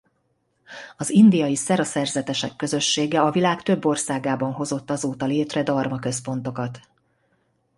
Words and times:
Az 0.97 1.09
indiai 1.09 1.55
Szera 1.55 1.83
szerzetesek 1.83 2.55
közössége 2.55 3.21
a 3.21 3.31
világ 3.31 3.63
több 3.63 3.85
országában 3.85 4.53
hozott 4.53 4.89
azóta 4.89 5.25
létre 5.25 5.63
dharma-központokat. 5.63 6.79